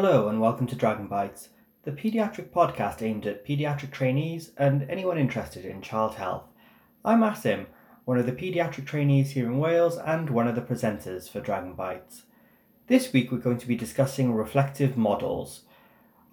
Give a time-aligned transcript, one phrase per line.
[0.00, 1.48] Hello and welcome to Dragon Bites,
[1.82, 6.44] the paediatric podcast aimed at paediatric trainees and anyone interested in child health.
[7.04, 7.66] I'm Asim,
[8.04, 11.74] one of the paediatric trainees here in Wales and one of the presenters for Dragon
[11.74, 12.22] Bites.
[12.86, 15.62] This week we're going to be discussing reflective models.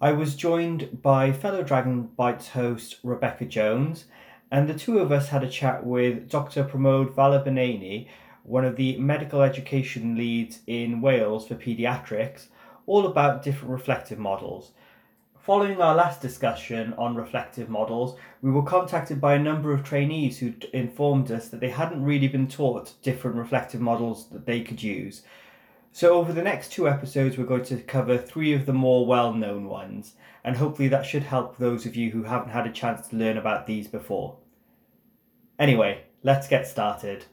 [0.00, 4.04] I was joined by fellow Dragon Bites host Rebecca Jones,
[4.48, 6.62] and the two of us had a chat with Dr.
[6.62, 8.06] Pramod Vallabhaneni,
[8.44, 12.46] one of the medical education leads in Wales for paediatrics
[12.86, 14.72] all about different reflective models.
[15.46, 20.38] Following our last discussion on reflective models, we were contacted by a number of trainees
[20.38, 24.82] who informed us that they hadn't really been taught different reflective models that they could
[24.82, 25.22] use.
[25.92, 29.32] So, over the next two episodes, we're going to cover three of the more well
[29.32, 33.06] known ones, and hopefully that should help those of you who haven't had a chance
[33.08, 34.36] to learn about these before.
[35.58, 37.24] Anyway, let's get started.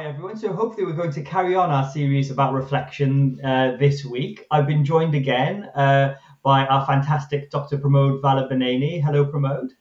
[0.00, 0.38] Hi, everyone.
[0.38, 4.46] So, hopefully, we're going to carry on our series about reflection uh, this week.
[4.50, 7.76] I've been joined again uh, by our fantastic Dr.
[7.76, 9.04] Pramod Vallabhaneni.
[9.04, 9.72] Hello, Pramod.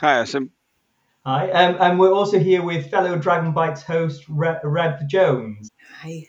[0.00, 0.50] Hi, Asim.
[1.24, 1.52] Hi.
[1.52, 5.70] Um, and we're also here with fellow Dragon Bites host Re- Reb Jones.
[6.00, 6.26] Hi.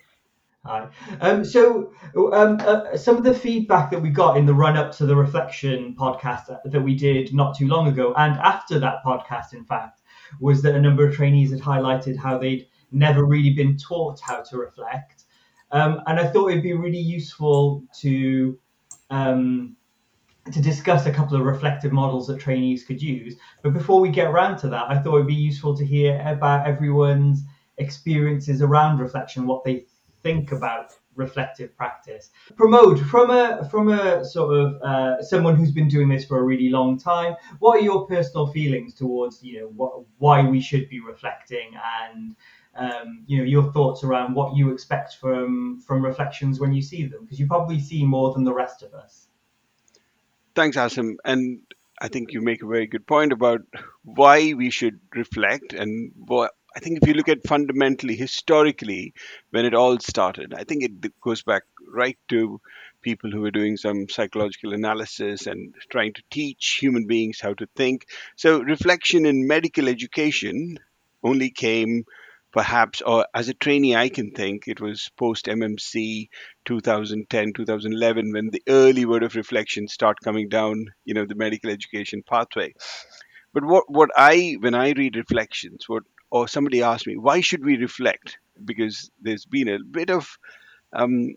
[0.63, 0.89] Hi.
[1.19, 4.91] Um, so, um, uh, some of the feedback that we got in the run up
[4.97, 9.53] to the reflection podcast that we did not too long ago, and after that podcast,
[9.53, 10.01] in fact,
[10.39, 14.41] was that a number of trainees had highlighted how they'd never really been taught how
[14.41, 15.25] to reflect.
[15.71, 18.59] Um, and I thought it'd be really useful to
[19.09, 19.75] um,
[20.51, 23.35] to discuss a couple of reflective models that trainees could use.
[23.61, 26.67] But before we get around to that, I thought it'd be useful to hear about
[26.67, 27.43] everyone's
[27.77, 29.85] experiences around reflection, what they
[30.23, 32.31] think about reflective practice.
[32.53, 36.43] Pramod from a from a sort of uh, someone who's been doing this for a
[36.43, 37.35] really long time.
[37.59, 41.71] What are your personal feelings towards you know why we should be reflecting
[42.03, 42.35] and
[42.75, 47.05] um, you know your thoughts around what you expect from from reflections when you see
[47.05, 49.27] them because you probably see more than the rest of us
[50.55, 51.61] thanks asim and
[51.99, 53.61] i think you make a very good point about
[54.03, 59.13] why we should reflect and what I think if you look at fundamentally historically
[59.49, 62.61] when it all started, I think it goes back right to
[63.01, 67.67] people who were doing some psychological analysis and trying to teach human beings how to
[67.75, 68.05] think.
[68.35, 70.77] So reflection in medical education
[71.23, 72.05] only came
[72.51, 76.29] perhaps, or as a trainee, I can think it was post MMC
[76.65, 81.69] 2010, 2011 when the early word of reflection start coming down, you know, the medical
[81.69, 82.73] education pathway.
[83.53, 87.63] But what, what I, when I read reflections, what, or somebody asked me, why should
[87.63, 88.37] we reflect?
[88.63, 90.37] Because there's been a bit of
[90.93, 91.35] um,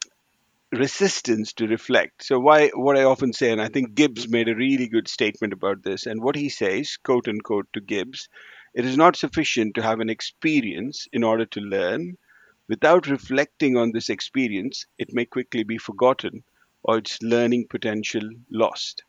[0.73, 2.25] resistance to reflect.
[2.25, 5.53] So why what I often say, and I think Gibbs made a really good statement
[5.53, 8.29] about this, and what he says, quote unquote, to Gibbs,
[8.75, 12.19] it is not sufficient to have an experience in order to learn.
[12.69, 16.43] Without reflecting on this experience, it may quickly be forgotten
[16.83, 19.05] or its learning potential lost.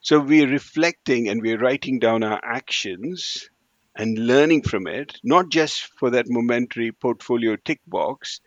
[0.00, 3.48] So we're reflecting and we're writing down our actions
[3.94, 8.40] and learning from it, not just for that momentary portfolio tick box,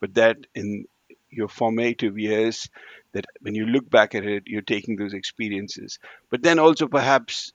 [0.00, 0.84] but that in
[1.30, 2.68] your formative years,
[3.12, 5.98] that when you look back at it, you're taking those experiences.
[6.30, 7.52] But then also perhaps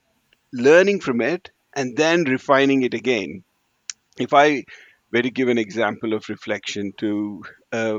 [0.52, 3.44] learning from it and then refining it again.
[4.18, 4.64] If I
[5.12, 7.42] were to give an example of reflection to,
[7.72, 7.98] uh,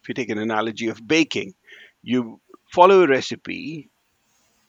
[0.00, 1.54] if you take an analogy of baking,
[2.02, 2.40] you
[2.72, 3.90] follow a recipe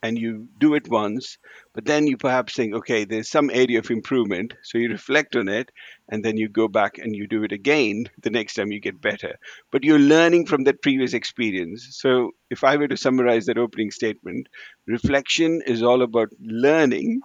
[0.04, 1.38] and you do it once,
[1.74, 4.54] but then you perhaps think, okay, there's some area of improvement.
[4.64, 5.72] So you reflect on it
[6.10, 9.02] and then you go back and you do it again the next time you get
[9.02, 9.36] better.
[9.72, 11.88] But you're learning from that previous experience.
[12.00, 14.48] So if I were to summarize that opening statement,
[14.86, 17.22] reflection is all about learning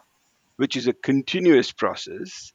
[0.62, 2.52] which is a continuous process.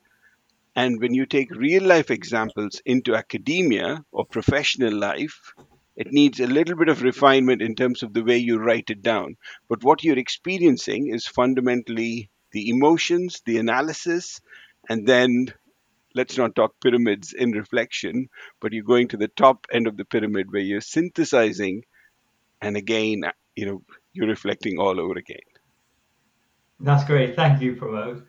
[0.77, 5.53] And when you take real life examples into academia or professional life,
[5.97, 9.01] it needs a little bit of refinement in terms of the way you write it
[9.01, 9.35] down.
[9.67, 14.39] But what you're experiencing is fundamentally the emotions, the analysis,
[14.87, 15.53] and then
[16.15, 18.29] let's not talk pyramids in reflection,
[18.61, 21.83] but you're going to the top end of the pyramid where you're synthesizing,
[22.61, 23.23] and again,
[23.57, 23.81] you know,
[24.13, 25.49] you're reflecting all over again.
[26.79, 27.35] That's great.
[27.35, 28.23] Thank you, Pramod.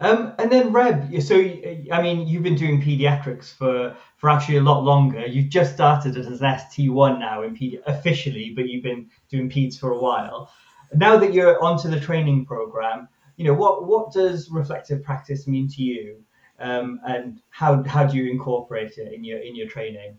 [0.00, 4.62] Um, and then Reb, so I mean, you've been doing pediatrics for for actually a
[4.62, 5.26] lot longer.
[5.26, 9.78] You've just started as an ST1 now in pedi- officially, but you've been doing peds
[9.78, 10.50] for a while.
[10.94, 15.68] Now that you're onto the training program, you know what what does reflective practice mean
[15.68, 16.24] to you,
[16.58, 20.16] um, and how how do you incorporate it in your in your training?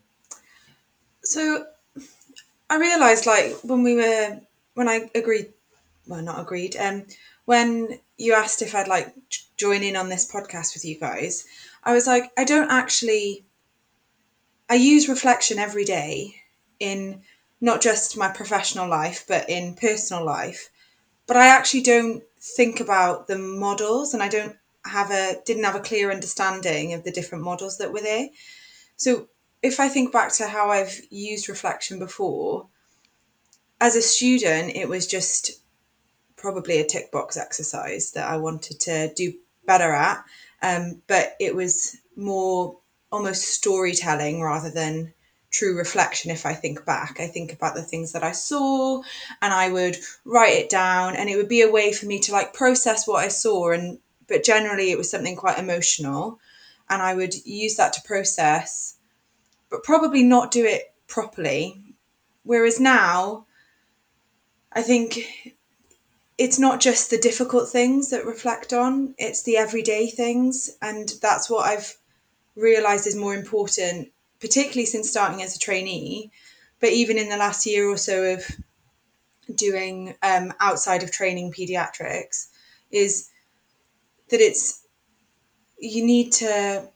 [1.24, 1.66] So,
[2.70, 4.40] I realised like when we were
[4.76, 5.54] when I agreed,
[6.08, 7.06] well, not agreed, um,
[7.52, 9.14] when you asked if I'd like
[9.58, 11.46] join in on this podcast with you guys,
[11.84, 13.44] I was like, I don't actually.
[14.70, 16.36] I use reflection every day
[16.80, 17.24] in
[17.60, 20.70] not just my professional life, but in personal life.
[21.28, 24.56] But I actually don't think about the models, and I don't
[24.86, 28.30] have a didn't have a clear understanding of the different models that were there.
[28.96, 29.28] So
[29.62, 32.68] if I think back to how I've used reflection before,
[33.82, 35.61] as a student, it was just
[36.42, 39.34] probably a tick box exercise that I wanted to do
[39.66, 40.24] better at.
[40.62, 42.78] Um, but it was more
[43.12, 45.14] almost storytelling rather than
[45.52, 47.20] true reflection if I think back.
[47.20, 49.02] I think about the things that I saw
[49.42, 52.32] and I would write it down and it would be a way for me to
[52.32, 56.40] like process what I saw and but generally it was something quite emotional
[56.90, 58.96] and I would use that to process
[59.70, 61.96] but probably not do it properly.
[62.44, 63.46] Whereas now
[64.72, 65.20] I think
[66.42, 70.76] it's not just the difficult things that reflect on, it's the everyday things.
[70.82, 71.96] And that's what I've
[72.56, 76.32] realized is more important, particularly since starting as a trainee,
[76.80, 78.44] but even in the last year or so of
[79.54, 82.48] doing um, outside of training pediatrics,
[82.90, 83.30] is
[84.30, 84.82] that it's
[85.78, 86.90] you need to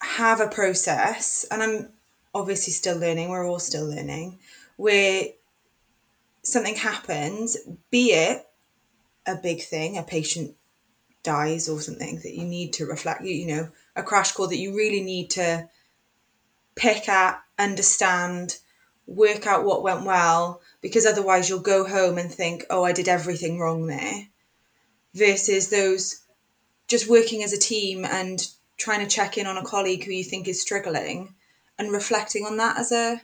[0.00, 1.88] have a process, and I'm
[2.32, 4.38] obviously still learning, we're all still learning,
[4.76, 5.24] where
[6.44, 7.56] something happens,
[7.90, 8.46] be it
[9.26, 10.54] a big thing, a patient
[11.22, 14.76] dies or something that you need to reflect, you, know, a crash call that you
[14.76, 15.68] really need to
[16.74, 18.56] pick at, understand,
[19.06, 23.08] work out what went well, because otherwise you'll go home and think, oh, I did
[23.08, 24.26] everything wrong there,
[25.14, 26.22] versus those
[26.88, 28.46] just working as a team and
[28.76, 31.34] trying to check in on a colleague who you think is struggling
[31.78, 33.20] and reflecting on that as a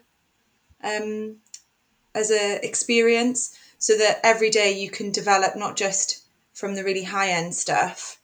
[0.82, 1.36] um,
[2.14, 7.04] as a experience so that every day you can develop not just from the really
[7.04, 8.18] high end stuff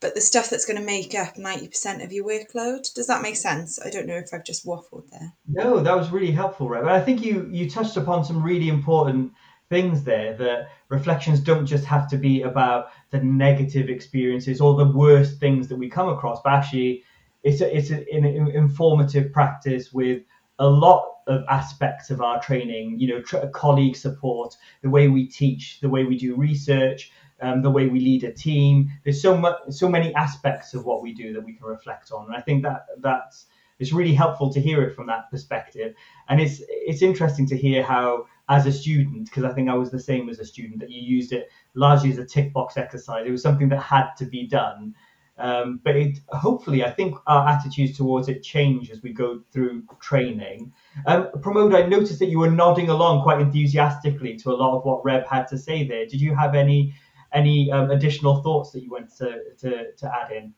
[0.00, 2.92] but the stuff that's going to make up 90% of your workload.
[2.94, 3.78] Does that make sense?
[3.84, 5.32] I don't know if i've just waffled there.
[5.46, 8.68] No that was really helpful right but i think you you touched upon some really
[8.68, 9.32] important
[9.68, 14.90] things there that reflections don't just have to be about the negative experiences or the
[14.90, 17.04] worst things that we come across but actually
[17.42, 20.22] it's a, it's a, an informative practice with
[20.58, 25.26] a lot of aspects of our training, you know, tr- colleague support, the way we
[25.26, 28.90] teach, the way we do research, um, the way we lead a team.
[29.04, 32.26] There's so much, so many aspects of what we do that we can reflect on,
[32.26, 33.46] and I think that that's
[33.78, 35.94] it's really helpful to hear it from that perspective.
[36.28, 39.90] And it's it's interesting to hear how, as a student, because I think I was
[39.90, 43.26] the same as a student, that you used it largely as a tick box exercise.
[43.26, 44.94] It was something that had to be done.
[45.40, 49.84] Um, but it, hopefully, I think our attitudes towards it change as we go through
[50.00, 50.72] training.
[51.06, 51.28] Um,
[51.74, 55.26] I noticed that you were nodding along quite enthusiastically to a lot of what Reb
[55.26, 56.06] had to say there.
[56.06, 56.94] Did you have any
[57.32, 60.52] any um, additional thoughts that you want to, to, to add in?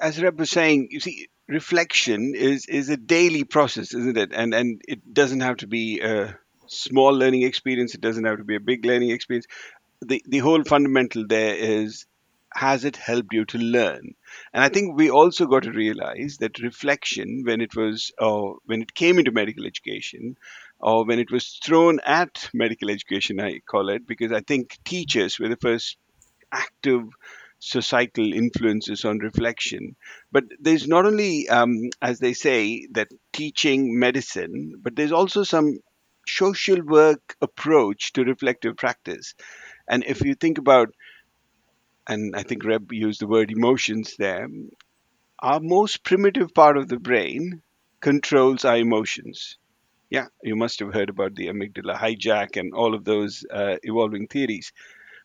[0.00, 4.32] As Reb was saying, you see, reflection is is a daily process, isn't it?
[4.32, 6.36] And and it doesn't have to be a
[6.66, 7.94] small learning experience.
[7.94, 9.46] It doesn't have to be a big learning experience.
[10.00, 12.06] The the whole fundamental there is
[12.52, 14.14] has it helped you to learn?
[14.52, 18.82] And I think we also got to realize that reflection, when it was, uh, when
[18.82, 20.36] it came into medical education,
[20.78, 25.38] or when it was thrown at medical education, I call it, because I think teachers
[25.38, 25.96] were the first
[26.52, 27.02] active
[27.58, 29.94] societal influences on reflection.
[30.32, 35.78] But there's not only, um, as they say, that teaching medicine, but there's also some
[36.26, 39.34] social work approach to reflective practice.
[39.88, 40.88] And if you think about
[42.10, 44.48] and I think Reb used the word emotions there,
[45.40, 47.62] our most primitive part of the brain
[48.00, 49.58] controls our emotions.
[50.10, 54.28] Yeah, you must have heard about the amygdala hijack and all of those uh, evolving
[54.28, 54.72] theories.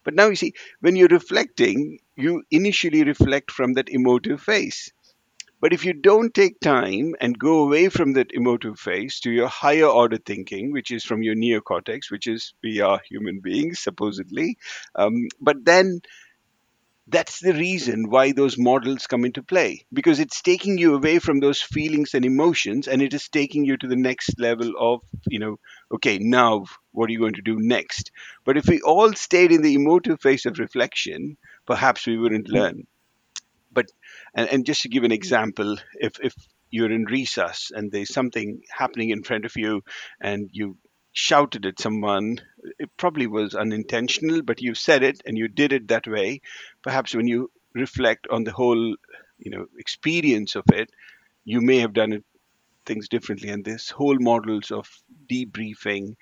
[0.03, 4.91] But now you see, when you're reflecting, you initially reflect from that emotive phase.
[5.59, 9.47] But if you don't take time and go away from that emotive phase to your
[9.49, 14.57] higher order thinking, which is from your neocortex, which is we are human beings, supposedly,
[14.95, 15.99] um, but then
[17.07, 21.39] that's the reason why those models come into play because it's taking you away from
[21.39, 25.37] those feelings and emotions and it is taking you to the next level of you
[25.37, 25.59] know
[25.91, 28.11] okay now what are you going to do next?
[28.45, 32.55] But if we all stayed in the emotive phase of reflection perhaps we wouldn't hmm.
[32.55, 32.87] learn.
[33.71, 33.91] But
[34.33, 35.15] and, and just to give an hmm.
[35.15, 36.33] example if if
[36.71, 39.83] you're in resus and there's something happening in front of you
[40.19, 40.77] and you
[41.15, 42.39] shouted at someone,
[42.77, 46.41] it probably was unintentional, but you said it and you did it that way.
[46.83, 48.95] Perhaps when you reflect on the whole,
[49.39, 50.91] you know, experience of it,
[51.45, 52.25] you may have done it
[52.85, 53.49] things differently.
[53.49, 54.89] And this whole models of
[55.31, 56.15] debriefing,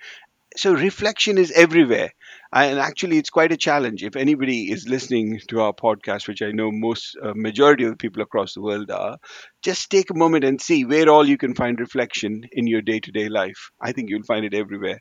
[0.56, 2.12] so reflection is everywhere.
[2.52, 4.04] And actually it's quite a challenge.
[4.04, 7.96] If anybody is listening to our podcast which i know most uh, majority of the
[7.96, 9.18] people across the world are
[9.62, 13.28] just take a moment and see where all you can find reflection in your day-to-day
[13.28, 13.70] life.
[13.80, 15.00] I think you'll find it everywhere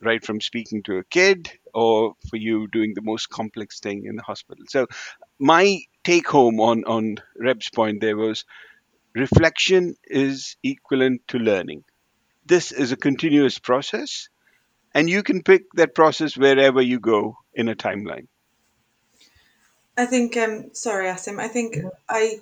[0.00, 4.16] right from speaking to a kid or for you doing the most complex thing in
[4.16, 4.64] the hospital.
[4.68, 4.86] So
[5.38, 8.44] my take home on on reb's point there was
[9.14, 11.84] reflection is equivalent to learning.
[12.46, 14.28] This is a continuous process
[14.94, 18.26] and you can pick that process wherever you go in a timeline.
[19.96, 21.76] I think um sorry Asim, I think
[22.08, 22.40] I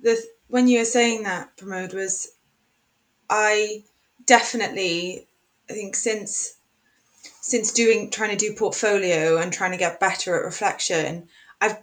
[0.00, 2.32] the when you were saying that Pramod was
[3.28, 3.82] I
[4.26, 5.26] definitely
[5.68, 6.56] I think since
[7.40, 11.28] since doing trying to do portfolio and trying to get better at reflection,
[11.60, 11.78] I've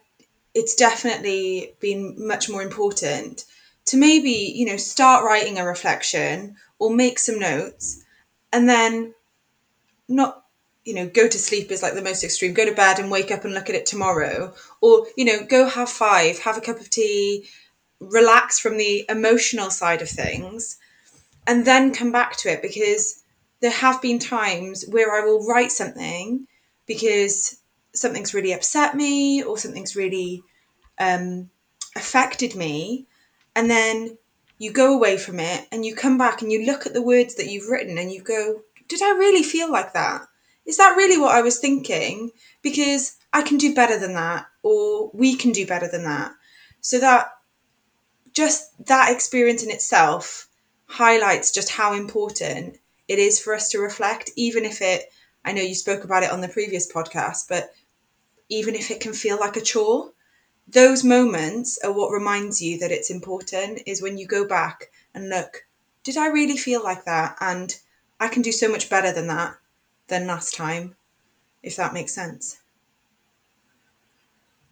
[0.54, 3.46] it's definitely been much more important
[3.86, 8.04] to maybe, you know, start writing a reflection or make some notes
[8.52, 9.14] and then
[10.12, 10.44] not
[10.84, 12.54] you know go to sleep is like the most extreme.
[12.54, 14.54] Go to bed and wake up and look at it tomorrow.
[14.82, 17.48] Or you know go have five have a cup of tea
[18.00, 20.78] relax from the emotional side of things
[21.46, 22.62] and then come back to it.
[22.62, 23.22] Because
[23.62, 26.48] there have been times where I will write something
[26.88, 27.58] because
[27.94, 30.44] something's really upset me or something's really
[31.00, 31.50] um,
[31.96, 33.06] affected me
[33.56, 34.18] and then
[34.58, 37.36] you go away from it and you come back and you look at the words
[37.36, 38.62] that you've written and you go
[38.92, 40.28] did I really feel like that?
[40.66, 42.30] Is that really what I was thinking?
[42.62, 46.34] Because I can do better than that, or we can do better than that.
[46.82, 47.30] So that
[48.34, 50.50] just that experience in itself
[50.88, 55.06] highlights just how important it is for us to reflect, even if it,
[55.46, 57.74] I know you spoke about it on the previous podcast, but
[58.50, 60.12] even if it can feel like a chore,
[60.68, 65.30] those moments are what reminds you that it's important is when you go back and
[65.30, 65.66] look,
[66.04, 67.38] did I really feel like that?
[67.40, 67.74] And
[68.22, 69.56] I can do so much better than that
[70.08, 70.96] than last time,
[71.64, 72.60] if that makes sense.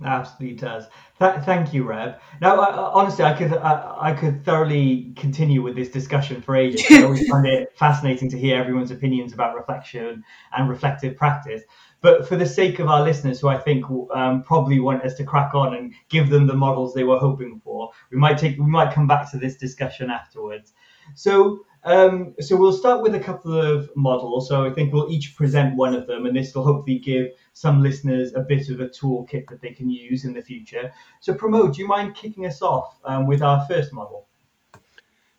[0.06, 0.86] Absolutely does.
[1.18, 2.20] Th- thank you, Reb.
[2.42, 6.86] Now, uh, honestly, I could uh, I could thoroughly continue with this discussion for ages.
[6.92, 10.24] I always find it fascinating to hear everyone's opinions about reflection
[10.56, 11.64] and reflective practice.
[12.02, 15.24] But for the sake of our listeners, who I think um, probably want us to
[15.24, 18.68] crack on and give them the models they were hoping for, we might take we
[18.68, 20.72] might come back to this discussion afterwards.
[21.16, 24.48] So um, so we'll start with a couple of models.
[24.50, 27.82] So I think we'll each present one of them, and this will hopefully give some
[27.82, 30.92] listeners a bit of a toolkit that they can use in the future.
[31.22, 34.28] So Pramod, do you mind kicking us off um, with our first model?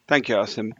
[0.09, 0.73] Thank you, Asim.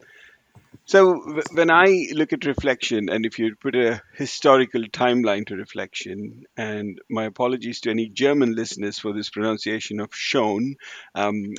[0.85, 6.45] So when I look at reflection, and if you put a historical timeline to reflection,
[6.57, 10.75] and my apologies to any German listeners for this pronunciation of Schoen,
[11.15, 11.53] um,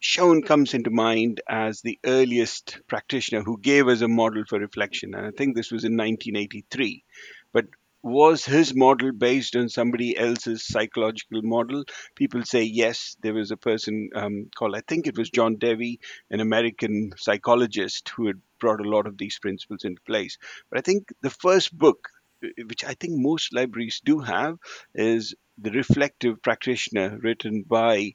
[0.00, 5.14] Schoen comes into mind as the earliest practitioner who gave us a model for reflection,
[5.14, 7.04] and I think this was in 1983.
[7.52, 7.66] But
[8.02, 11.84] was his model based on somebody else's psychological model?
[12.14, 13.16] People say yes.
[13.22, 15.98] There was a person um, called, I think it was John Dewey,
[16.30, 20.38] an American psychologist who had brought a lot of these principles into place.
[20.70, 22.08] But I think the first book,
[22.40, 24.58] which I think most libraries do have,
[24.94, 28.14] is The Reflective Practitioner, written by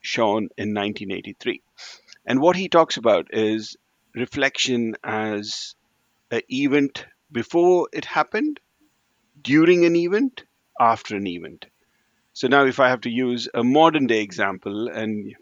[0.00, 1.62] Schoen in 1983.
[2.26, 3.76] And what he talks about is
[4.14, 5.74] reflection as
[6.30, 8.60] an event before it happened,
[9.42, 10.44] during an event,
[10.78, 11.66] after an event.
[12.32, 15.34] So now, if I have to use a modern day example, and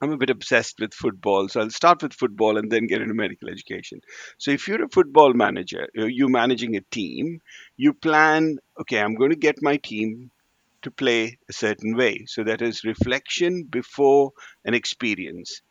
[0.00, 3.14] I'm a bit obsessed with football, so I'll start with football and then get into
[3.14, 4.00] medical education.
[4.38, 7.40] So, if you're a football manager, uh, you're managing a team,
[7.76, 10.30] you plan, okay, I'm going to get my team
[10.82, 12.24] to play a certain way.
[12.26, 14.32] So that is reflection before
[14.64, 15.62] an experience.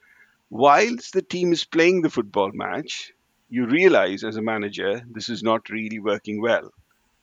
[0.49, 3.13] Whilst the team is playing the football match,
[3.49, 6.71] you realize as a manager this is not really working well.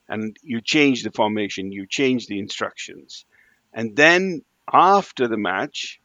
[0.08, 3.26] And you change the formation, you change the instructions.
[3.72, 6.00] And then after the match,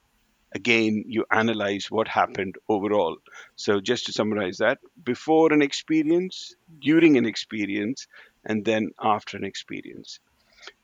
[0.53, 3.17] again, you analyze what happened overall.
[3.55, 8.07] So, just to summarize that, before an experience, during an experience,
[8.45, 10.19] and then after an experience.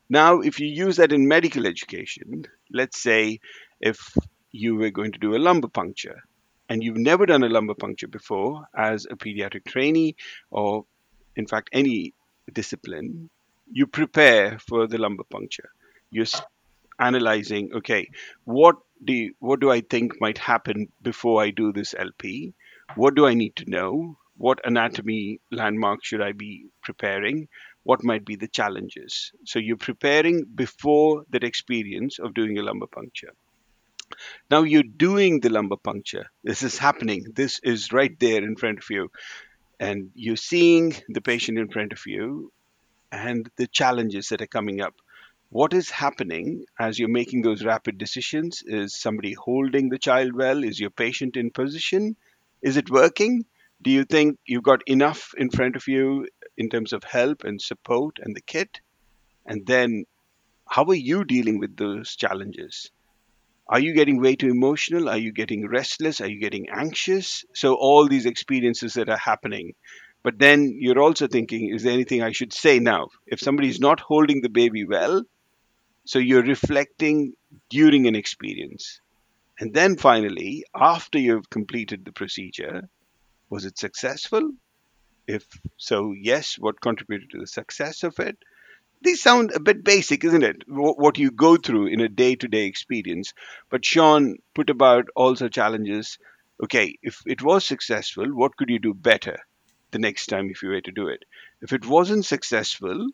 [0.08, 3.40] Now, if you use that in medical education, let's say
[3.80, 4.14] if
[4.52, 6.22] you were going to do a lumbar puncture
[6.68, 10.14] and you've never done a lumbar puncture before as a pediatric trainee
[10.50, 10.84] or,
[11.34, 12.14] in fact, any
[12.52, 13.30] discipline,
[13.70, 15.70] you prepare for the lumbar puncture.
[16.10, 16.26] You're
[17.00, 18.10] analyzing, okay,
[18.44, 22.54] what do you, what do I think might happen before I do this LP?
[22.94, 24.16] What do I need to know?
[24.36, 27.48] What anatomy landmark should I be preparing?
[27.86, 29.32] What might be the challenges.
[29.44, 33.32] So you're preparing before that experience of doing a lumbar puncture.
[34.50, 36.26] Now you're doing the lumbar puncture.
[36.42, 37.26] This is happening.
[37.34, 39.10] This is right there in front of you.
[39.80, 42.52] and you're seeing the patient in front of you
[43.12, 44.94] and the challenges that are coming up.
[45.50, 48.62] What is happening as you're making those rapid decisions?
[48.66, 50.64] Is somebody holding the child well?
[50.64, 52.16] Is your patient in position?
[52.62, 53.46] Is it working?
[53.82, 57.60] Do you think you've got enough in front of you in terms of help and
[57.60, 58.80] support and the kit?
[59.46, 60.04] And then
[60.68, 62.90] how are you dealing with those challenges?
[63.68, 65.08] Are you getting way too emotional?
[65.08, 66.20] Are you getting restless?
[66.20, 67.44] Are you getting anxious?
[67.54, 69.74] So, all these experiences that are happening.
[70.22, 73.08] But then you're also thinking, is there anything I should say now?
[73.26, 75.22] If somebody is not holding the baby well,
[76.04, 77.34] so you're reflecting
[77.70, 79.00] during an experience.
[79.58, 82.88] And then finally, after you've completed the procedure,
[83.50, 84.52] was it successful?
[85.28, 88.36] If so, yes, what contributed to the success of it?
[89.02, 90.64] These sound a bit basic, isn't it?
[90.68, 93.34] What you go through in a day to day experience.
[93.70, 96.18] But Schoen put about also challenges.
[96.62, 99.38] Okay, if it was successful, what could you do better
[99.92, 101.24] the next time if you were to do it?
[101.62, 103.08] If it wasn't successful,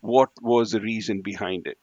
[0.00, 1.78] what was the reason behind it?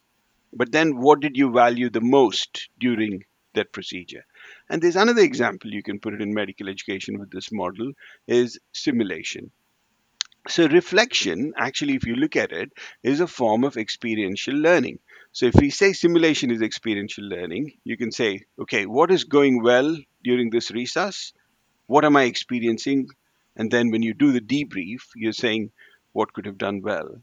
[0.53, 4.25] But then, what did you value the most during that procedure?
[4.69, 7.91] And there's another example you can put it in medical education with this model
[8.27, 9.51] is simulation.
[10.47, 12.71] So reflection, actually, if you look at it,
[13.03, 14.99] is a form of experiential learning.
[15.31, 19.63] So if we say simulation is experiential learning, you can say, okay, what is going
[19.63, 21.33] well during this resus?
[21.87, 23.09] What am I experiencing?
[23.55, 25.71] And then when you do the debrief, you're saying,
[26.13, 27.21] what could have done well?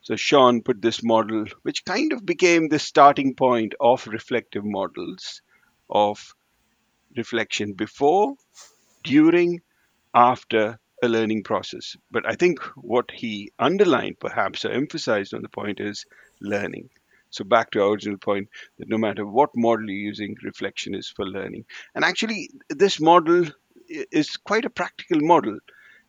[0.00, 5.42] So Schoen put this model, which kind of became the starting point of reflective models
[5.88, 6.34] of
[7.16, 8.34] reflection before,
[9.04, 9.60] during,
[10.14, 11.96] after a learning process.
[12.10, 16.06] But I think what he underlined, perhaps, or emphasized on the point is
[16.40, 16.90] learning.
[17.30, 21.08] So back to our original point that no matter what model you're using, reflection is
[21.08, 21.64] for learning.
[21.94, 23.46] And actually, this model
[23.88, 25.58] is quite a practical model,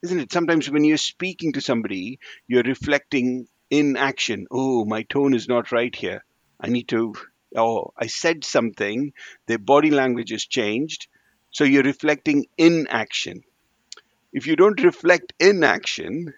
[0.04, 0.32] isn't it?
[0.32, 4.48] Sometimes when you're speaking to somebody, you're reflecting in action.
[4.52, 6.24] Oh, my tone is not right here.
[6.60, 7.16] I need to,
[7.56, 9.14] oh, I said something,
[9.48, 11.08] their body language has changed.
[11.52, 13.44] So you're reflecting in action.
[14.34, 16.34] If you don't reflect in action,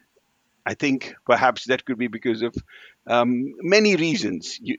[0.65, 2.55] I think perhaps that could be because of
[3.07, 4.59] um, many reasons.
[4.61, 4.77] You,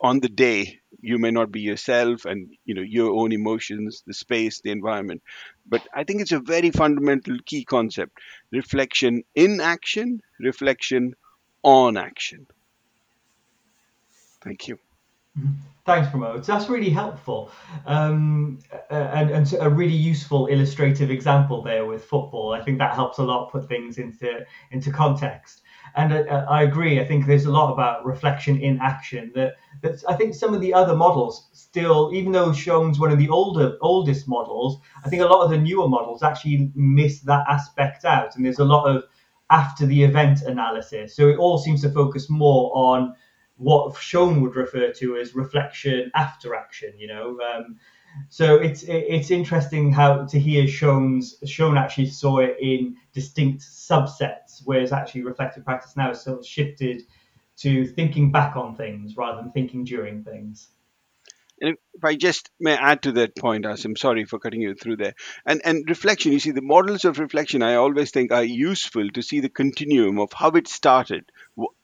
[0.00, 4.14] on the day, you may not be yourself, and you know your own emotions, the
[4.14, 5.22] space, the environment.
[5.66, 8.18] But I think it's a very fundamental key concept:
[8.52, 11.14] reflection in action, reflection
[11.62, 12.46] on action.
[14.42, 14.78] Thank you.
[15.38, 15.52] Mm-hmm.
[15.86, 16.44] Thanks, Pramod.
[16.44, 17.50] That's really helpful
[17.86, 18.58] um,
[18.90, 22.52] and, and a really useful illustrative example there with football.
[22.52, 25.62] I think that helps a lot put things into into context.
[25.96, 27.00] And uh, I agree.
[27.00, 29.32] I think there's a lot about reflection in action.
[29.34, 33.18] That that I think some of the other models still, even though Schoen's one of
[33.18, 37.46] the older oldest models, I think a lot of the newer models actually miss that
[37.48, 38.36] aspect out.
[38.36, 39.04] And there's a lot of
[39.50, 41.16] after the event analysis.
[41.16, 43.14] So it all seems to focus more on
[43.60, 46.92] what Schoen would refer to as reflection after action.
[46.98, 47.76] You know, um,
[48.28, 54.62] so it's it's interesting how to hear Schoen's Schoen actually saw it in distinct subsets,
[54.64, 57.02] whereas actually reflective practice now is sort of shifted
[57.58, 60.70] to thinking back on things rather than thinking during things.
[61.60, 64.96] And if I just may add to that point, Asim, sorry for cutting you through
[64.96, 65.14] there.
[65.44, 69.22] And and reflection, you see, the models of reflection I always think are useful to
[69.22, 71.30] see the continuum of how it started,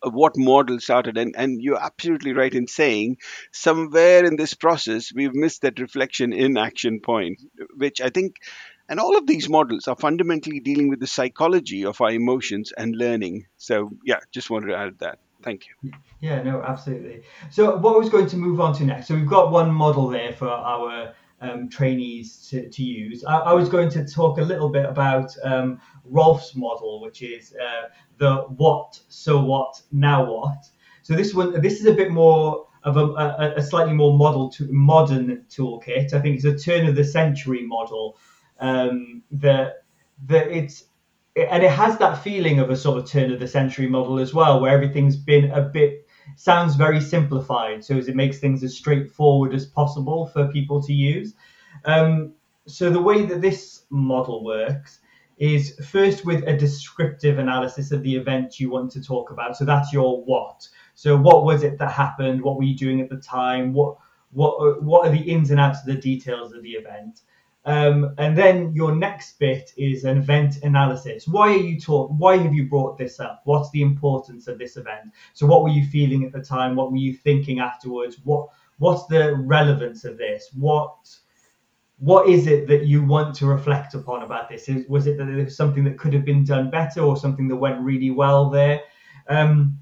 [0.03, 1.19] what model started.
[1.19, 3.19] And, and you're absolutely right in saying
[3.53, 7.43] somewhere in this process, we've missed that reflection in action point,
[7.77, 8.37] which I think
[8.89, 12.95] and all of these models are fundamentally dealing with the psychology of our emotions and
[12.95, 13.47] learning.
[13.57, 15.19] So, yeah, just wanted to add that.
[15.47, 15.93] Thank you.
[16.21, 17.23] Yeah, no, absolutely.
[17.53, 20.09] So, what I was going to move on to next, so we've got one model
[20.09, 23.25] there for our um, trainees to, to use.
[23.25, 27.55] I, I, was going to talk a little bit about um, Rolfe's model, which is
[27.55, 30.69] uh, the what, so what, now what.
[31.03, 34.51] So this one, this is a bit more of a, a, a slightly more model
[34.51, 36.13] to modern toolkit.
[36.13, 38.19] I think it's a turn of the century model
[38.59, 39.85] um, that
[40.27, 40.87] that it's
[41.37, 44.33] and it has that feeling of a sort of turn of the century model as
[44.33, 48.77] well, where everything's been a bit sounds very simplified, so as it makes things as
[48.77, 51.35] straightforward as possible for people to use.
[51.85, 52.33] Um,
[52.67, 55.01] so the way that this model works
[55.39, 59.57] is first with a descriptive analysis of the event you want to talk about.
[59.57, 60.67] So that's your what.
[60.95, 62.43] So what was it that happened?
[62.43, 63.73] What were you doing at the time?
[63.73, 63.99] What
[64.33, 67.21] what what are the ins and outs of the details of the event?
[67.67, 71.27] Um, and then your next bit is an event analysis.
[71.27, 72.11] Why are you talk?
[72.17, 73.43] Why have you brought this up?
[73.45, 75.13] What's the importance of this event?
[75.35, 76.77] So what were you feeling at the time?
[76.77, 78.19] What were you thinking afterwards?
[78.23, 78.49] What
[78.79, 80.51] what's the relevance of this?
[80.55, 80.95] What
[81.99, 84.69] what is it that you want to reflect upon about this?
[84.69, 87.49] Is, was it that there was something that could have been done better or something
[87.49, 88.81] that went really well there?
[89.29, 89.81] Um,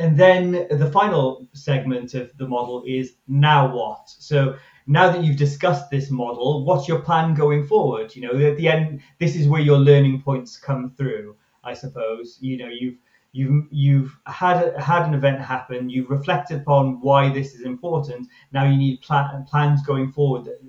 [0.00, 4.08] and then the final segment of the model is now what?
[4.08, 8.14] So now that you've discussed this model, what's your plan going forward?
[8.14, 12.38] You know, at the end, this is where your learning points come through, I suppose.
[12.40, 12.96] You know, you've
[13.32, 15.88] you've you've had had an event happen.
[15.88, 18.28] You've reflected upon why this is important.
[18.52, 20.60] Now you need plan, plans going forward that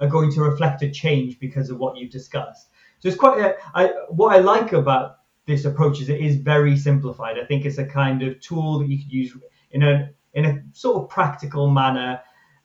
[0.00, 2.68] are going to reflect a change because of what you've discussed.
[2.98, 3.38] So it's quite.
[3.40, 7.38] A, I, what I like about this approach is it is very simplified.
[7.38, 9.36] I think it's a kind of tool that you could use
[9.70, 12.20] in a in a sort of practical manner.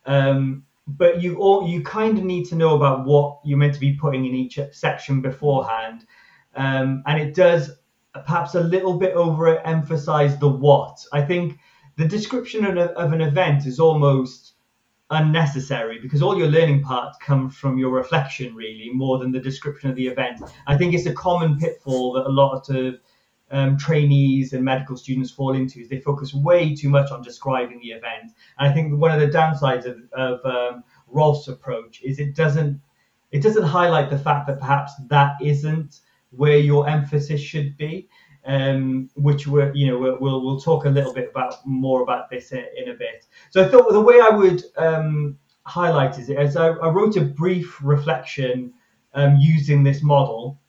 [0.06, 3.80] Um, but you all you kind of need to know about what you're meant to
[3.80, 6.06] be putting in each section beforehand,
[6.56, 7.72] um, and it does
[8.26, 10.98] perhaps a little bit overemphasize the what.
[11.14, 11.60] I think
[11.98, 14.54] the description of, of an event is almost
[15.10, 19.90] unnecessary because all your learning parts come from your reflection really more than the description
[19.90, 23.00] of the event i think it's a common pitfall that a lot of
[23.52, 27.80] um, trainees and medical students fall into is they focus way too much on describing
[27.80, 32.20] the event and i think one of the downsides of, of um, rolfe's approach is
[32.20, 32.80] it doesn't
[33.32, 38.08] it doesn't highlight the fact that perhaps that isn't where your emphasis should be
[38.48, 42.30] um, which we're you know we'll, we'll, we'll talk a little bit about more about
[42.30, 43.26] this in, in a bit.
[43.52, 47.18] So I thought the way I would um, highlight is it as I, I, wrote
[47.18, 48.74] a brief reflection
[49.14, 50.60] um, using this model.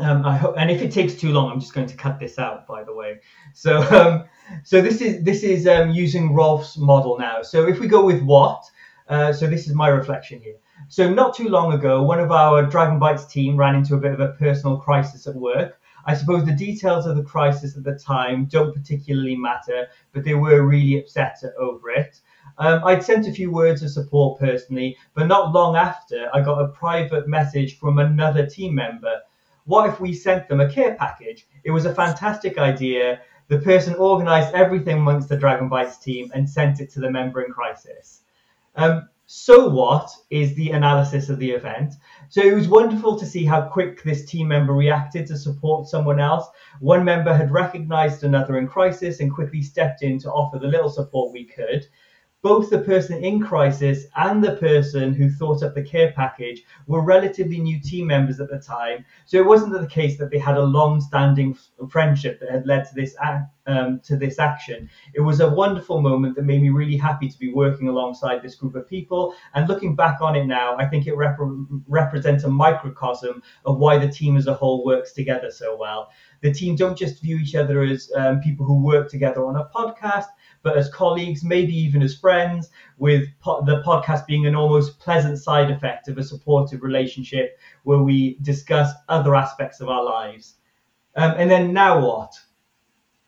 [0.00, 2.38] Um, I hope, and if it takes too long, I'm just going to cut this
[2.38, 2.66] out.
[2.66, 3.20] By the way,
[3.54, 4.24] so um,
[4.64, 7.42] so this is this is um, using Rolfe's model now.
[7.42, 8.62] So if we go with what,
[9.08, 10.56] uh, so this is my reflection here.
[10.88, 14.12] So not too long ago, one of our Dragon Bites team ran into a bit
[14.12, 15.78] of a personal crisis at work.
[16.06, 20.34] I suppose the details of the crisis at the time don't particularly matter, but they
[20.34, 22.20] were really upset over it.
[22.58, 26.60] Um, I'd sent a few words of support personally, but not long after, I got
[26.60, 29.20] a private message from another team member.
[29.70, 31.46] What if we sent them a care package?
[31.62, 33.20] It was a fantastic idea.
[33.46, 37.40] The person organised everything amongst the Dragon Bites team and sent it to the member
[37.40, 38.22] in crisis.
[38.74, 41.94] Um, so what is the analysis of the event?
[42.30, 46.18] So it was wonderful to see how quick this team member reacted to support someone
[46.18, 46.48] else.
[46.80, 50.90] One member had recognized another in crisis and quickly stepped in to offer the little
[50.90, 51.86] support we could
[52.42, 57.02] both the person in crisis and the person who thought up the care package were
[57.02, 59.04] relatively new team members at the time.
[59.26, 61.56] So it wasn't the case that they had a long-standing
[61.88, 63.14] friendship that had led to this
[63.70, 64.88] um, to this action.
[65.14, 68.54] It was a wonderful moment that made me really happy to be working alongside this
[68.54, 69.34] group of people.
[69.54, 71.38] And looking back on it now, I think it rep-
[71.88, 76.10] represents a microcosm of why the team as a whole works together so well.
[76.42, 79.68] The team don't just view each other as um, people who work together on a
[79.74, 80.26] podcast
[80.62, 85.38] but as colleagues, maybe even as friends, with po- the podcast being an almost pleasant
[85.38, 90.56] side effect of a supportive relationship where we discuss other aspects of our lives.
[91.16, 92.32] Um, and then now what?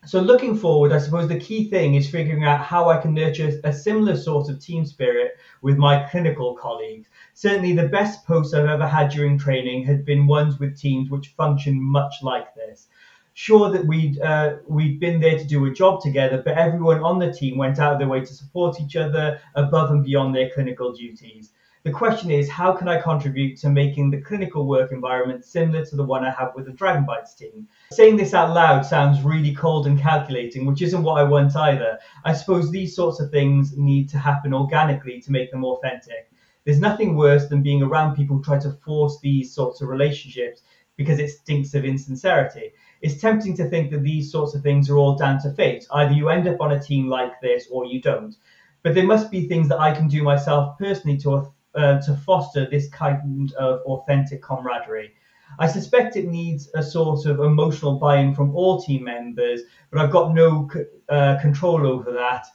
[0.04, 3.52] So, looking forward, I suppose the key thing is figuring out how I can nurture
[3.62, 7.08] a similar sort of team spirit with my clinical colleagues.
[7.34, 11.28] Certainly, the best posts I've ever had during training had been ones with teams which
[11.28, 12.88] function much like this
[13.34, 17.18] sure that we'd uh, we'd been there to do a job together, but everyone on
[17.18, 20.50] the team went out of their way to support each other above and beyond their
[20.50, 21.52] clinical duties.
[21.84, 25.96] The question is, how can I contribute to making the clinical work environment similar to
[25.96, 27.66] the one I have with the Dragon Bites team?
[27.90, 31.98] Saying this out loud sounds really cold and calculating, which isn't what I want either.
[32.24, 36.30] I suppose these sorts of things need to happen organically to make them authentic.
[36.64, 40.62] There's nothing worse than being around people who try to force these sorts of relationships
[40.96, 44.96] because it stinks of insincerity it's tempting to think that these sorts of things are
[44.96, 45.86] all down to fate.
[45.90, 48.36] Either you end up on a team like this or you don't.
[48.84, 52.68] But there must be things that I can do myself personally to uh, to foster
[52.68, 55.12] this kind of authentic camaraderie.
[55.58, 60.10] I suspect it needs a sort of emotional buy-in from all team members, but I've
[60.10, 60.70] got no
[61.08, 62.46] uh, control over that.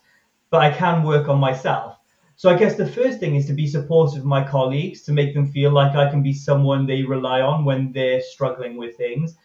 [0.50, 1.98] But I can work on myself.
[2.38, 5.34] So I guess the first thing is to be supportive of my colleagues, to make
[5.34, 9.36] them feel like I can be someone they rely on when they're struggling with things.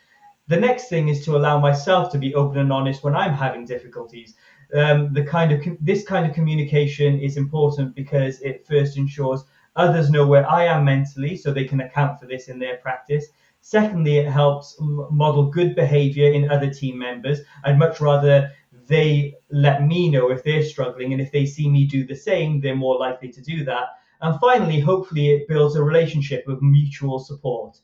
[0.49, 3.65] The next thing is to allow myself to be open and honest when I'm having
[3.65, 4.35] difficulties.
[4.75, 9.45] Um, the kind of this kind of communication is important because it first ensures
[9.77, 13.27] others know where I am mentally, so they can account for this in their practice.
[13.61, 17.41] Secondly, it helps model good behavior in other team members.
[17.65, 18.51] I'd much rather
[18.87, 22.61] they let me know if they're struggling, and if they see me do the same,
[22.61, 23.89] they're more likely to do that.
[24.21, 27.79] And finally, hopefully, it builds a relationship of mutual support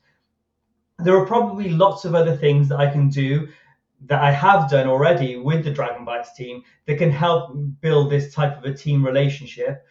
[0.98, 3.48] there are probably lots of other things that I can do
[4.07, 8.35] that I have done already with the Dragon Bites team that can help build this
[8.35, 9.85] type of a team relationship.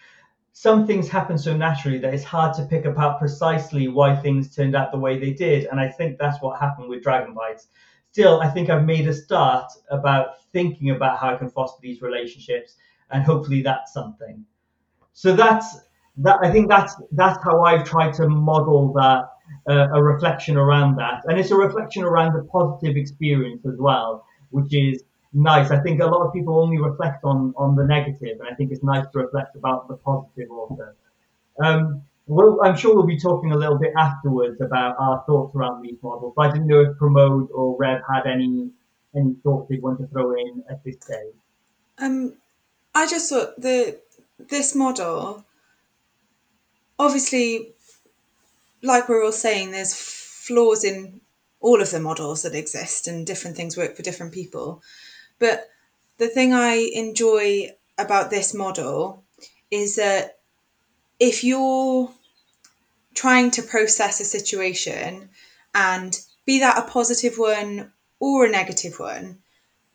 [0.60, 4.76] Some things happen so naturally that it's hard to pick apart precisely why things turned
[4.76, 5.66] out the way they did.
[5.66, 7.68] And I think that's what happened with Dragon Bites.
[8.12, 12.02] Still, I think I've made a start about thinking about how I can foster these
[12.02, 12.78] relationships,
[13.12, 14.44] and hopefully that's something.
[15.14, 15.78] So that's
[16.18, 16.40] that.
[16.42, 19.30] I think that's that's how I've tried to model that
[19.70, 24.26] uh, a reflection around that, and it's a reflection around the positive experience as well,
[24.50, 25.04] which is
[25.38, 25.72] nice.
[25.72, 28.72] I think a lot of people only reflect on on the negative, and I think
[28.72, 30.94] it's nice to reflect about the positive also.
[31.64, 35.82] Um, well, I'm sure we'll be talking a little bit afterwards about our thoughts around
[35.82, 36.34] these models.
[36.36, 38.70] But I didn't know if Pramod or Reb had any
[39.16, 41.34] any thoughts they want to throw in at this stage.
[42.00, 42.34] Um,
[42.94, 44.00] I just thought the
[44.50, 45.46] this model,
[47.00, 47.74] obviously,
[48.82, 51.22] like we're all saying, there's flaws in
[51.60, 54.82] all of the models that exist, and different things work for different people.
[55.40, 55.70] But
[56.18, 59.24] the thing I enjoy about this model
[59.72, 60.40] is that
[61.20, 62.12] if you're
[63.14, 65.30] trying to process a situation
[65.74, 69.40] and be that a positive one or a negative one,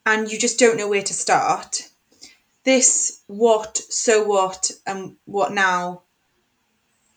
[0.05, 1.89] and you just don't know where to start,
[2.65, 6.03] this what, so what, and what now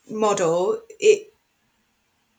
[0.09, 1.31] model, it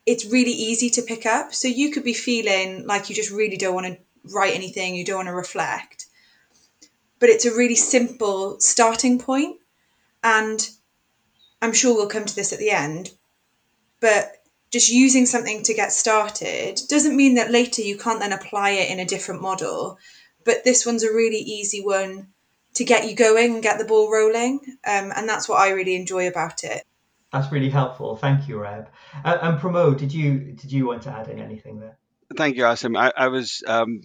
[0.06, 1.52] it's really easy to pick up.
[1.52, 3.98] So you could be feeling like you just really don't want to
[4.32, 6.06] write anything, you don't want to reflect.
[7.18, 9.56] But it's a really simple starting point,
[10.22, 10.68] and
[11.62, 13.10] I'm sure we'll come to this at the end.
[14.00, 14.32] But
[14.70, 18.90] just using something to get started doesn't mean that later you can't then apply it
[18.90, 19.98] in a different model.
[20.44, 22.28] But this one's a really easy one
[22.74, 24.60] to get you going and get the ball rolling.
[24.86, 26.84] Um, and that's what I really enjoy about it.
[27.32, 28.16] That's really helpful.
[28.16, 28.88] Thank you, Reb.
[29.24, 31.98] Uh, and Pramod, did you did you want to add in anything there?
[32.34, 32.96] Thank you, Asim.
[32.98, 34.00] I, I was um,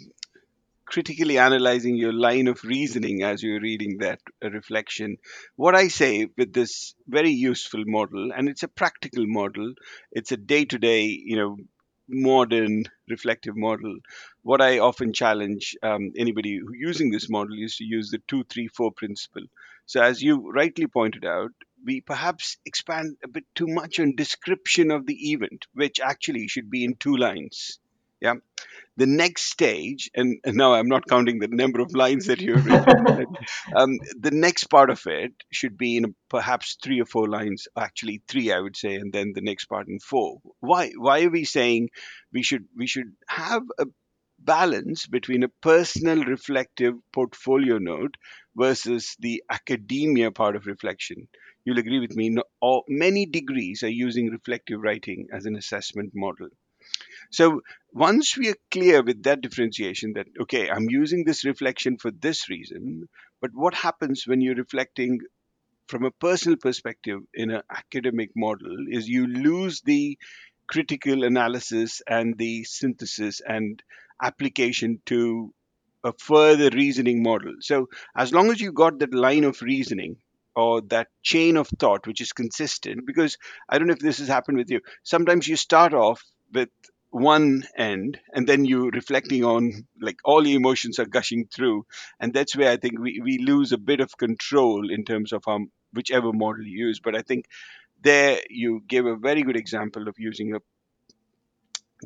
[0.85, 5.17] critically analyzing your line of reasoning as you were reading that uh, reflection.
[5.55, 9.73] What I say with this very useful model, and it's a practical model,
[10.11, 11.57] it's a day to day, you know,
[12.09, 13.97] modern reflective model.
[14.43, 18.69] What I often challenge um, anybody using this model is to use the two, three,
[18.69, 19.43] four principle.
[19.87, 21.51] So, as you rightly pointed out,
[21.85, 26.71] we perhaps expand a bit too much on description of the event, which actually should
[26.71, 27.80] be in two lines.
[28.21, 28.35] Yeah.
[28.97, 32.65] The next stage, and, and now I'm not counting the number of lines that you've
[32.65, 33.25] written.
[33.75, 37.67] um, the next part of it should be in perhaps three or four lines.
[37.75, 40.39] Actually, three, I would say, and then the next part in four.
[40.59, 40.91] Why?
[40.95, 41.89] Why are we saying
[42.31, 43.85] we should we should have a
[44.37, 48.15] balance between a personal reflective portfolio note
[48.55, 51.27] versus the academia part of reflection?
[51.65, 52.29] You'll agree with me.
[52.29, 56.49] No, all, many degrees are using reflective writing as an assessment model.
[57.31, 57.61] So
[57.93, 62.49] once we are clear with that differentiation that, okay, I'm using this reflection for this
[62.49, 63.07] reason,
[63.41, 65.19] but what happens when you're reflecting
[65.87, 70.17] from a personal perspective in an academic model is you lose the
[70.67, 73.83] critical analysis and the synthesis and
[74.21, 75.53] application to
[76.03, 77.55] a further reasoning model.
[77.59, 80.15] So as long as you got that line of reasoning
[80.55, 83.37] or that chain of thought which is consistent, because
[83.69, 86.23] I don't know if this has happened with you, sometimes you start off
[86.53, 86.69] with
[87.11, 91.85] one end and then you reflecting on like all the emotions are gushing through.
[92.19, 95.43] And that's where i think we, we lose a bit of control in terms of
[95.47, 96.99] um, whichever model you use.
[97.03, 97.45] But i think
[98.01, 100.59] there you gave a very good example of using a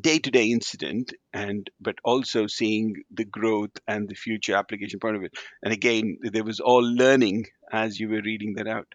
[0.02, 5.34] day-to-day incident and but also seeing the growth and the future application part of it.
[5.64, 8.94] And again there was all learning as you were reading that out.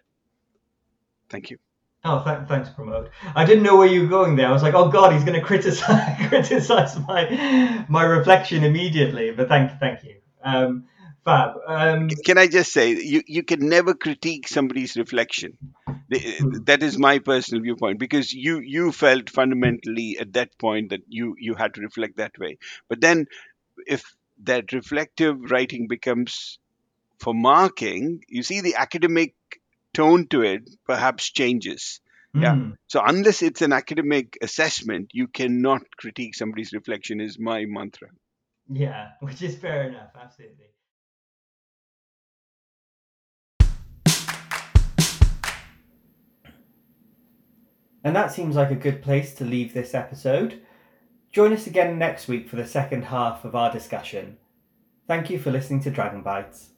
[1.29, 1.70] Thank you
[2.03, 3.09] Oh, th- thanks, Pramod.
[3.35, 4.47] I didn't know where you were going there.
[4.47, 9.31] I was like, oh God, he's going to criticize criticize my my reflection immediately.
[9.31, 10.85] But thank thank you, um,
[11.23, 11.57] Fab.
[11.67, 15.57] Um, can I just say you you can never critique somebody's reflection.
[16.11, 16.63] Hmm.
[16.65, 21.35] That is my personal viewpoint because you you felt fundamentally at that point that you
[21.39, 22.57] you had to reflect that way.
[22.89, 23.27] But then,
[23.85, 24.03] if
[24.43, 26.57] that reflective writing becomes
[27.19, 29.35] for marking, you see the academic
[29.93, 32.01] tone to it perhaps changes.
[32.35, 32.41] Mm.
[32.41, 32.75] Yeah.
[32.87, 37.19] So unless it's an academic assessment, you cannot critique somebody's reflection.
[37.19, 38.09] Is my mantra.
[38.69, 40.11] Yeah, which is fair enough.
[40.19, 40.67] Absolutely.
[48.03, 50.59] And that seems like a good place to leave this episode.
[51.31, 54.37] Join us again next week for the second half of our discussion.
[55.07, 56.69] Thank you for listening to Dragon Bites.